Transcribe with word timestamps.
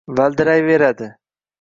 Valdirayveradi. 0.19 1.11